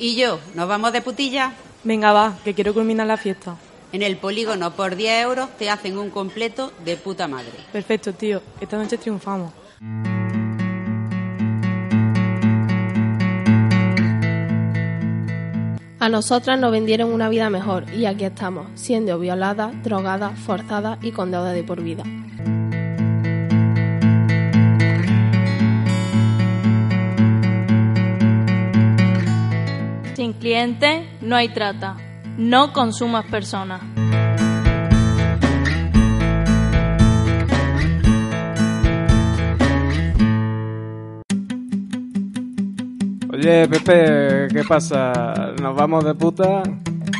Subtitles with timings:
[0.00, 0.40] ¿Y yo?
[0.54, 1.52] ¿Nos vamos de putilla?
[1.84, 3.56] Venga, va, que quiero culminar la fiesta.
[3.92, 7.52] En el polígono por 10 euros te hacen un completo de puta madre.
[7.70, 8.40] Perfecto, tío.
[8.62, 9.52] Esta noche triunfamos.
[15.98, 21.12] A nosotras nos vendieron una vida mejor y aquí estamos, siendo violadas, drogadas, forzadas y
[21.12, 22.04] con deuda de por vida.
[30.20, 31.96] Sin cliente no hay trata.
[32.36, 33.80] No consumas personas.
[43.32, 45.54] Oye, Pepe, ¿qué pasa?
[45.58, 46.64] ¿Nos vamos de puta?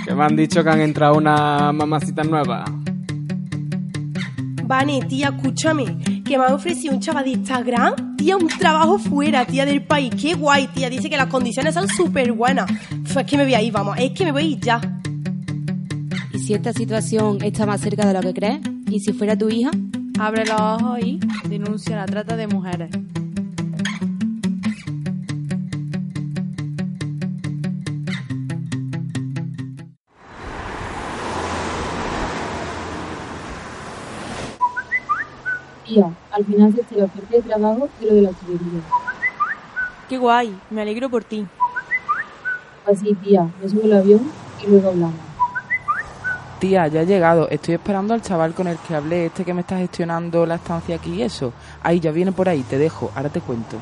[0.05, 2.67] Que me han dicho que han entrado una mamacita nueva.
[4.65, 9.47] Vane, tía, escúchame, que me ha ofrecido un chaval de Instagram, tía, un trabajo fuera,
[9.47, 10.13] tía, del país.
[10.21, 10.91] Qué guay, tía.
[10.91, 12.71] Dice que las condiciones son súper buenas.
[13.17, 14.81] Es que me voy a ir, vamos, es que me voy a ir ya.
[16.35, 18.61] ¿Y si esta situación está más cerca de lo que crees?
[18.91, 19.71] ¿Y si fuera tu hija?
[20.19, 22.91] Abre los ojos y denuncia la trata de mujeres.
[35.91, 38.81] Tía, al final se la oferta de trabajo y lo de la tubería.
[40.09, 41.45] Qué guay, me alegro por ti.
[42.87, 44.21] Así, tía, me subo el avión
[44.63, 45.17] y luego hablamos.
[46.61, 47.49] Tía, ya he llegado.
[47.49, 50.95] Estoy esperando al chaval con el que hablé, este que me está gestionando la estancia
[50.95, 51.53] aquí y eso.
[51.83, 53.77] Ahí, ya viene por ahí, te dejo, ahora te cuento.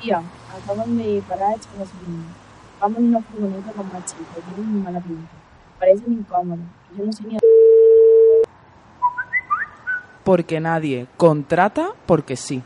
[0.00, 0.22] Tía,
[0.56, 2.24] acaban de parar a echar gasolina.
[2.80, 5.28] Vamos en una furgoneta con más chicos, tienen muy mala pinta.
[5.78, 6.64] Parecen incómodos.
[6.96, 7.45] Yo no sé ni a...
[10.26, 12.60] Porque nadie contrata porque sí.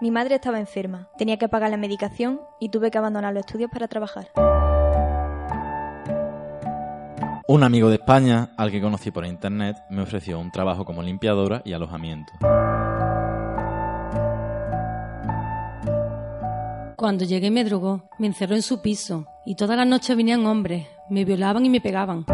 [0.00, 3.70] Mi madre estaba enferma, tenía que pagar la medicación y tuve que abandonar los estudios
[3.70, 4.28] para trabajar.
[7.46, 11.60] Un amigo de España, al que conocí por internet, me ofreció un trabajo como limpiadora
[11.66, 12.32] y alojamiento.
[16.98, 20.88] Cuando llegué me drogó, me encerró en su piso y todas las noches venían hombres,
[21.08, 22.26] me violaban y me pegaban.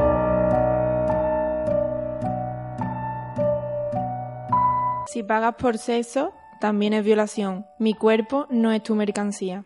[5.07, 6.33] Si pagas por sexo,
[6.63, 7.67] también es violación.
[7.79, 9.63] Mi cuerpo no es tu mercancía.